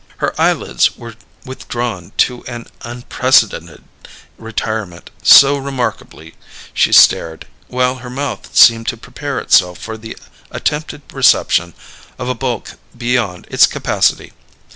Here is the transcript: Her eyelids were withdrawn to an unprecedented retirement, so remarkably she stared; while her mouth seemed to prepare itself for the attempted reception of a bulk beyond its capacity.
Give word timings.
Her 0.17 0.33
eyelids 0.41 0.97
were 0.97 1.13
withdrawn 1.45 2.11
to 2.25 2.43
an 2.45 2.65
unprecedented 2.81 3.83
retirement, 4.39 5.11
so 5.21 5.57
remarkably 5.59 6.33
she 6.73 6.91
stared; 6.91 7.45
while 7.67 7.97
her 7.97 8.09
mouth 8.09 8.49
seemed 8.55 8.87
to 8.87 8.97
prepare 8.97 9.37
itself 9.37 9.77
for 9.77 9.97
the 9.97 10.17
attempted 10.49 11.03
reception 11.13 11.75
of 12.17 12.27
a 12.29 12.33
bulk 12.33 12.79
beyond 12.97 13.45
its 13.51 13.67
capacity. 13.67 14.33